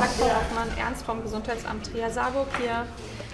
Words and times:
Hoffmann. 0.00 0.68
Ernst 0.78 1.04
vom 1.04 1.22
Gesundheitsamt 1.22 1.92
Trier-Saarburg 1.92 2.48
hier. 2.58 2.86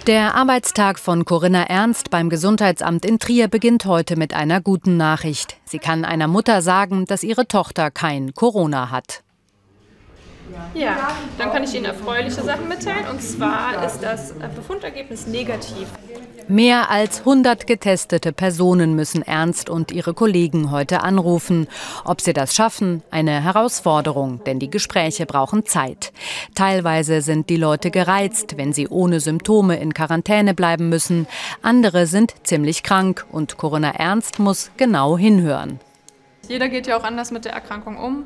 Der 0.06 0.34
Arbeitstag 0.34 0.98
von 0.98 1.24
Corinna 1.24 1.64
Ernst 1.64 2.10
beim 2.10 2.28
Gesundheitsamt 2.28 3.04
in 3.04 3.18
Trier 3.18 3.48
beginnt 3.48 3.86
heute 3.86 4.16
mit 4.16 4.34
einer 4.34 4.60
guten 4.60 4.96
Nachricht. 4.96 5.56
Sie 5.64 5.78
kann 5.78 6.04
einer 6.04 6.28
Mutter 6.28 6.62
sagen, 6.62 7.04
dass 7.04 7.22
ihre 7.22 7.46
Tochter 7.46 7.90
kein 7.90 8.34
Corona 8.34 8.90
hat. 8.90 9.22
Ja, 10.74 11.10
dann 11.38 11.50
kann 11.50 11.64
ich 11.64 11.74
Ihnen 11.74 11.86
erfreuliche 11.86 12.42
Sachen 12.42 12.68
mitteilen. 12.68 13.08
Und 13.10 13.20
zwar 13.20 13.84
ist 13.84 14.00
das 14.00 14.32
Befundergebnis 14.54 15.26
negativ. 15.26 15.88
Mehr 16.48 16.90
als 16.90 17.20
100 17.20 17.66
getestete 17.66 18.32
Personen 18.32 18.94
müssen 18.94 19.22
Ernst 19.22 19.68
und 19.68 19.90
ihre 19.90 20.14
Kollegen 20.14 20.70
heute 20.70 21.02
anrufen. 21.02 21.66
Ob 22.04 22.20
sie 22.20 22.32
das 22.32 22.54
schaffen, 22.54 23.02
eine 23.10 23.42
Herausforderung, 23.42 24.44
denn 24.44 24.60
die 24.60 24.70
Gespräche 24.70 25.26
brauchen 25.26 25.66
Zeit. 25.66 26.12
Teilweise 26.54 27.20
sind 27.20 27.50
die 27.50 27.56
Leute 27.56 27.90
gereizt, 27.90 28.56
wenn 28.56 28.72
sie 28.72 28.86
ohne 28.86 29.18
Symptome 29.18 29.80
in 29.80 29.92
Quarantäne 29.92 30.54
bleiben 30.54 30.88
müssen. 30.88 31.26
Andere 31.62 32.06
sind 32.06 32.34
ziemlich 32.44 32.84
krank 32.84 33.26
und 33.32 33.56
Corinna 33.56 33.90
Ernst 33.90 34.38
muss 34.38 34.70
genau 34.76 35.18
hinhören. 35.18 35.80
Jeder 36.46 36.68
geht 36.68 36.86
ja 36.86 36.96
auch 36.96 37.04
anders 37.04 37.32
mit 37.32 37.44
der 37.44 37.54
Erkrankung 37.54 37.96
um. 37.96 38.22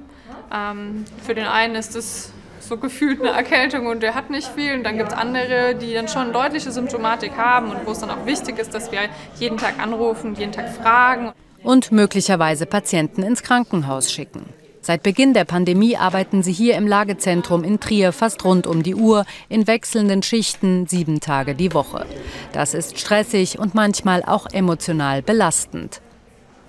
Ähm, 0.54 1.06
für 1.24 1.34
den 1.34 1.46
einen 1.46 1.74
ist 1.74 1.96
es 1.96 2.32
so 2.60 2.76
gefühlt 2.76 3.20
eine 3.20 3.30
Erkältung 3.30 3.86
und 3.86 4.02
der 4.02 4.14
hat 4.14 4.30
nicht 4.30 4.48
viel. 4.48 4.74
Und 4.74 4.84
dann 4.84 4.96
gibt 4.96 5.12
es 5.12 5.18
andere, 5.18 5.74
die 5.74 5.94
dann 5.94 6.08
schon 6.08 6.32
deutliche 6.32 6.70
Symptomatik 6.70 7.36
haben 7.36 7.70
und 7.70 7.86
wo 7.86 7.92
es 7.92 7.98
dann 7.98 8.10
auch 8.10 8.26
wichtig 8.26 8.58
ist, 8.58 8.74
dass 8.74 8.92
wir 8.92 9.00
jeden 9.38 9.56
Tag 9.56 9.78
anrufen, 9.78 10.34
jeden 10.34 10.52
Tag 10.52 10.70
fragen. 10.74 11.32
Und 11.62 11.92
möglicherweise 11.92 12.66
Patienten 12.66 13.22
ins 13.22 13.42
Krankenhaus 13.42 14.10
schicken. 14.10 14.46
Seit 14.82 15.02
Beginn 15.02 15.34
der 15.34 15.44
Pandemie 15.44 15.96
arbeiten 15.96 16.42
sie 16.42 16.52
hier 16.52 16.76
im 16.76 16.86
Lagezentrum 16.86 17.64
in 17.64 17.80
Trier 17.80 18.12
fast 18.12 18.44
rund 18.46 18.66
um 18.66 18.82
die 18.82 18.94
Uhr, 18.94 19.26
in 19.50 19.66
wechselnden 19.66 20.22
Schichten, 20.22 20.86
sieben 20.86 21.20
Tage 21.20 21.54
die 21.54 21.74
Woche. 21.74 22.06
Das 22.52 22.72
ist 22.72 22.98
stressig 22.98 23.58
und 23.58 23.74
manchmal 23.74 24.22
auch 24.24 24.46
emotional 24.50 25.20
belastend. 25.20 26.00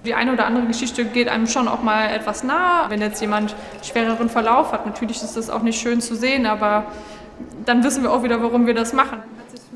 Die 0.06 0.16
eine 0.16 0.34
oder 0.34 0.46
andere 0.46 0.66
Geschichte 0.66 1.06
geht 1.06 1.30
einem 1.30 1.46
schon 1.46 1.68
auch 1.68 1.84
mal 1.84 2.10
etwas 2.10 2.44
nah. 2.44 2.90
Wenn 2.90 3.02
jetzt 3.02 3.22
jemand 3.22 3.56
schwereren 3.84 4.30
Verlauf 4.30 4.72
hat, 4.72 4.86
natürlich 4.86 5.22
ist 5.22 5.38
das 5.38 5.50
auch 5.50 5.62
nicht 5.62 5.80
schön 5.80 6.02
zu 6.02 6.16
sehen, 6.16 6.48
aber 6.48 6.86
dann 7.66 7.84
wissen 7.84 8.02
wir 8.02 8.12
auch 8.12 8.24
wieder, 8.24 8.42
warum 8.42 8.66
wir 8.66 8.74
das 8.74 8.94
machen. 8.94 9.20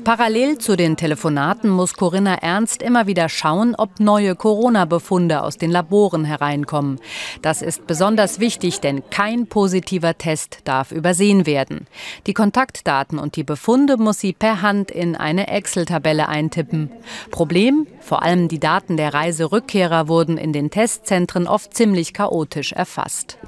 Parallel 0.04 0.58
zu 0.58 0.76
den 0.76 0.96
Telefonaten 0.96 1.70
muss 1.70 1.94
Corinna 1.94 2.34
Ernst 2.34 2.82
immer 2.82 3.06
wieder 3.06 3.28
schauen, 3.28 3.74
ob 3.76 3.98
neue 3.98 4.36
Corona-Befunde 4.36 5.42
aus 5.42 5.56
den 5.56 5.70
Laboren 5.70 6.24
hereinkommen. 6.24 7.00
Das 7.42 7.62
ist 7.62 7.86
besonders 7.86 8.38
wichtig, 8.38 8.80
denn 8.80 9.02
kein 9.10 9.46
positiver 9.46 10.16
Test 10.16 10.60
darf 10.64 10.92
übersehen 10.92 11.46
werden. 11.46 11.86
Die 12.26 12.34
Kontaktdaten 12.34 13.18
und 13.18 13.36
die 13.36 13.44
Befunde 13.44 13.96
muss 13.96 14.20
sie 14.20 14.32
per 14.32 14.62
Hand 14.62 14.90
in 14.90 15.16
eine 15.16 15.48
Excel-Tabelle 15.48 16.28
eintippen. 16.28 16.90
Problem? 17.30 17.86
Vor 18.00 18.22
allem 18.22 18.48
die 18.48 18.60
Daten 18.60 18.96
der 18.96 19.14
Reiserückkehrer 19.14 20.08
wurden 20.08 20.38
in 20.38 20.52
den 20.52 20.70
Testzentren 20.70 21.48
oft 21.48 21.74
ziemlich 21.74 22.12
chaotisch 22.12 22.72
erfasst 22.72 23.38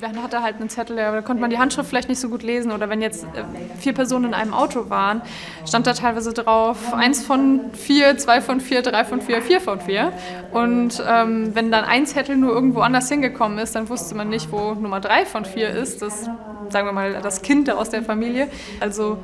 man 0.00 0.22
hatte 0.22 0.42
halt 0.42 0.56
einen 0.56 0.68
Zettel, 0.68 0.96
da 0.96 1.20
konnte 1.22 1.40
man 1.40 1.50
die 1.50 1.58
Handschrift 1.58 1.88
vielleicht 1.88 2.08
nicht 2.08 2.20
so 2.20 2.28
gut 2.28 2.42
lesen. 2.42 2.72
Oder 2.72 2.88
wenn 2.88 3.02
jetzt 3.02 3.24
äh, 3.24 3.44
vier 3.78 3.92
Personen 3.92 4.26
in 4.26 4.34
einem 4.34 4.54
Auto 4.54 4.90
waren, 4.90 5.22
stand 5.66 5.86
da 5.86 5.94
teilweise 5.94 6.32
drauf, 6.32 6.92
eins 6.94 7.24
von 7.24 7.72
vier, 7.72 8.16
zwei 8.18 8.40
von 8.40 8.60
vier, 8.60 8.82
drei 8.82 9.04
von 9.04 9.20
vier, 9.20 9.42
vier 9.42 9.60
von 9.60 9.80
vier. 9.80 10.12
Und 10.52 11.02
ähm, 11.06 11.54
wenn 11.54 11.70
dann 11.70 11.84
ein 11.84 12.06
Zettel 12.06 12.36
nur 12.36 12.52
irgendwo 12.52 12.80
anders 12.80 13.08
hingekommen 13.08 13.58
ist, 13.58 13.74
dann 13.74 13.88
wusste 13.88 14.14
man 14.14 14.28
nicht, 14.28 14.50
wo 14.52 14.74
Nummer 14.74 15.00
drei 15.00 15.26
von 15.26 15.44
vier 15.44 15.70
ist. 15.70 16.02
Das, 16.02 16.24
sagen 16.70 16.88
wir 16.88 16.92
mal, 16.92 17.20
das 17.22 17.42
Kind 17.42 17.70
aus 17.70 17.90
der 17.90 18.02
Familie. 18.02 18.48
Also 18.80 19.18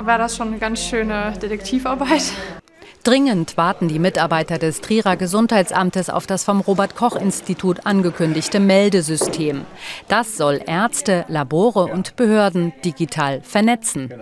war 0.00 0.18
das 0.18 0.36
schon 0.36 0.48
eine 0.48 0.58
ganz 0.58 0.82
schöne 0.82 1.32
Detektivarbeit. 1.40 2.32
Dringend 3.04 3.56
warten 3.56 3.88
die 3.88 3.98
Mitarbeiter 3.98 4.58
des 4.58 4.80
Trierer 4.80 5.16
Gesundheitsamtes 5.16 6.10
auf 6.10 6.26
das 6.26 6.44
vom 6.44 6.60
Robert 6.60 6.94
Koch 6.94 7.16
Institut 7.16 7.86
angekündigte 7.86 8.60
Meldesystem. 8.60 9.62
Das 10.08 10.36
soll 10.36 10.60
Ärzte, 10.66 11.24
Labore 11.28 11.86
und 11.86 12.16
Behörden 12.16 12.72
digital 12.84 13.40
vernetzen. 13.42 14.12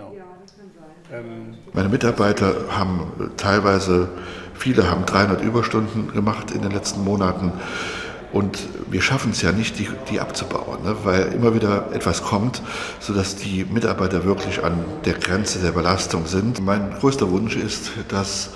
Meine 1.73 1.89
Mitarbeiter 1.89 2.53
haben 2.69 3.31
teilweise, 3.37 4.09
viele 4.53 4.89
haben 4.89 5.05
300 5.05 5.41
Überstunden 5.41 6.11
gemacht 6.13 6.51
in 6.51 6.61
den 6.61 6.71
letzten 6.71 7.03
Monaten. 7.03 7.53
Und 8.33 8.59
wir 8.89 9.01
schaffen 9.01 9.31
es 9.31 9.41
ja 9.41 9.53
nicht, 9.53 9.79
die, 9.79 9.87
die 10.11 10.19
abzubauen, 10.19 10.83
ne? 10.83 10.95
weil 11.03 11.33
immer 11.33 11.55
wieder 11.55 11.91
etwas 11.93 12.23
kommt, 12.23 12.61
sodass 12.99 13.37
die 13.37 13.65
Mitarbeiter 13.65 14.25
wirklich 14.25 14.63
an 14.63 14.83
der 15.05 15.13
Grenze 15.13 15.59
der 15.59 15.71
Belastung 15.71 16.25
sind. 16.25 16.63
Mein 16.63 16.93
größter 16.99 17.31
Wunsch 17.31 17.55
ist, 17.55 17.91
dass 18.09 18.51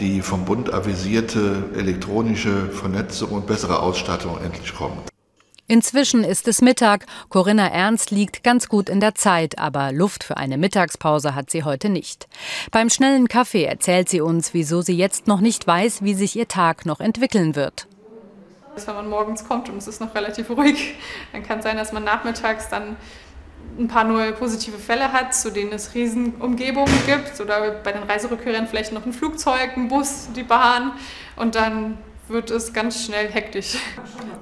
die 0.00 0.22
vom 0.22 0.44
Bund 0.44 0.72
avisierte 0.72 1.64
elektronische 1.76 2.68
Vernetzung 2.70 3.30
und 3.30 3.46
bessere 3.46 3.80
Ausstattung 3.80 4.38
endlich 4.42 4.74
kommt. 4.74 5.10
Inzwischen 5.66 6.24
ist 6.24 6.46
es 6.46 6.60
Mittag. 6.60 7.06
Corinna 7.30 7.68
Ernst 7.68 8.10
liegt 8.10 8.44
ganz 8.44 8.68
gut 8.68 8.90
in 8.90 9.00
der 9.00 9.14
Zeit, 9.14 9.58
aber 9.58 9.92
Luft 9.92 10.22
für 10.22 10.36
eine 10.36 10.58
Mittagspause 10.58 11.34
hat 11.34 11.48
sie 11.50 11.64
heute 11.64 11.88
nicht. 11.88 12.28
Beim 12.70 12.90
schnellen 12.90 13.28
Kaffee 13.28 13.64
erzählt 13.64 14.10
sie 14.10 14.20
uns, 14.20 14.52
wieso 14.52 14.82
sie 14.82 14.96
jetzt 14.96 15.26
noch 15.26 15.40
nicht 15.40 15.66
weiß, 15.66 16.02
wie 16.02 16.12
sich 16.12 16.36
ihr 16.36 16.48
Tag 16.48 16.84
noch 16.84 17.00
entwickeln 17.00 17.56
wird. 17.56 17.86
Wenn 18.84 18.94
man 18.94 19.08
morgens 19.08 19.46
kommt 19.46 19.70
und 19.70 19.78
es 19.78 19.86
ist 19.86 20.00
noch 20.00 20.14
relativ 20.14 20.50
ruhig, 20.50 20.96
dann 21.32 21.42
kann 21.42 21.60
es 21.60 21.64
sein, 21.64 21.76
dass 21.78 21.92
man 21.92 22.04
nachmittags 22.04 22.68
dann 22.68 22.96
ein 23.78 23.88
paar 23.88 24.04
neue 24.04 24.32
positive 24.32 24.78
Fälle 24.78 25.12
hat, 25.12 25.34
zu 25.34 25.50
denen 25.50 25.72
es 25.72 25.94
Riesenumgebungen 25.94 26.94
gibt 27.06 27.40
oder 27.40 27.72
bei 27.82 27.92
den 27.92 28.02
Reiserückkehrern 28.02 28.66
vielleicht 28.66 28.92
noch 28.92 29.04
ein 29.04 29.12
Flugzeug, 29.12 29.76
ein 29.76 29.88
Bus, 29.88 30.28
die 30.34 30.42
Bahn 30.42 30.92
und 31.36 31.54
dann 31.54 31.98
wird 32.28 32.50
es 32.50 32.72
ganz 32.72 33.04
schnell 33.04 33.28
hektisch. 33.30 33.76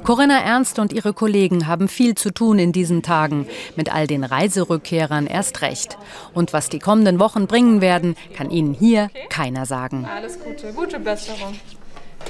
Corinna 0.05 0.39
Ernst 0.39 0.79
und 0.79 0.93
ihre 0.93 1.13
Kollegen 1.13 1.67
haben 1.67 1.89
viel 1.89 2.15
zu 2.15 2.33
tun 2.33 2.59
in 2.59 2.73
diesen 2.73 3.03
Tagen, 3.03 3.47
mit 3.77 3.93
all 3.93 4.07
den 4.07 4.25
Reiserückkehrern 4.25 5.27
erst 5.27 5.63
recht. 5.63 5.99
Und 6.33 6.53
was 6.53 6.69
die 6.69 6.79
kommenden 6.79 7.19
Wochen 7.19 7.47
bringen 7.47 7.81
werden, 7.81 8.17
kann 8.37 8.51
Ihnen 8.51 8.73
hier 8.73 9.11
okay. 9.11 9.27
keiner 9.29 9.67
sagen. 9.67 10.07
Alles 10.07 10.39
Gute, 10.39 10.73
gute 10.73 11.01
Besserung. 11.01 11.55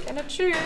Gerne, 0.07 0.27
tschüss. 0.27 0.57